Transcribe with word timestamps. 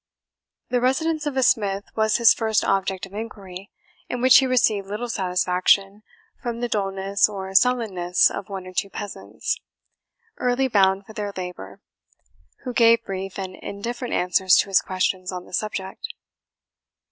The 0.71 0.81
residence 0.81 1.27
of 1.27 1.37
a 1.37 1.43
smith 1.43 1.83
was 1.95 2.17
his 2.17 2.33
first 2.33 2.65
object 2.65 3.05
of 3.05 3.13
inquiry, 3.13 3.69
in 4.09 4.19
which 4.19 4.39
he 4.39 4.47
received 4.47 4.87
little 4.87 5.07
satisfaction 5.09 6.01
from 6.41 6.59
the 6.59 6.67
dullness 6.67 7.29
or 7.29 7.53
sullenness 7.53 8.31
of 8.31 8.49
one 8.49 8.65
or 8.65 8.73
two 8.73 8.89
peasants, 8.89 9.59
early 10.39 10.67
bound 10.67 11.05
for 11.05 11.13
their 11.13 11.31
labour, 11.37 11.81
who 12.63 12.73
gave 12.73 13.05
brief 13.05 13.37
and 13.37 13.55
indifferent 13.55 14.15
answers 14.15 14.55
to 14.55 14.69
his 14.69 14.81
questions 14.81 15.31
on 15.31 15.45
the 15.45 15.53
subject. 15.53 16.07